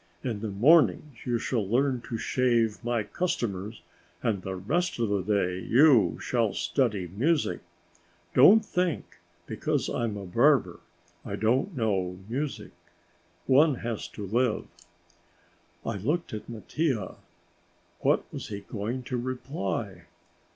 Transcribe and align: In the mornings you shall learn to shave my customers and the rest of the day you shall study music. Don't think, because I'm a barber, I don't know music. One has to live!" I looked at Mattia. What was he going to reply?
In 0.23 0.39
the 0.39 0.49
mornings 0.49 1.27
you 1.27 1.37
shall 1.37 1.63
learn 1.69 2.01
to 2.09 2.17
shave 2.17 2.83
my 2.83 3.03
customers 3.03 3.83
and 4.23 4.41
the 4.41 4.55
rest 4.55 4.97
of 4.97 5.09
the 5.09 5.21
day 5.21 5.59
you 5.59 6.17
shall 6.19 6.55
study 6.55 7.07
music. 7.09 7.59
Don't 8.33 8.65
think, 8.65 9.19
because 9.45 9.89
I'm 9.91 10.17
a 10.17 10.25
barber, 10.25 10.79
I 11.23 11.35
don't 11.35 11.77
know 11.77 12.17
music. 12.27 12.71
One 13.45 13.75
has 13.75 14.07
to 14.17 14.25
live!" 14.25 14.65
I 15.85 15.97
looked 15.97 16.33
at 16.33 16.49
Mattia. 16.49 17.17
What 17.99 18.23
was 18.33 18.47
he 18.47 18.61
going 18.61 19.03
to 19.03 19.17
reply? 19.17 20.05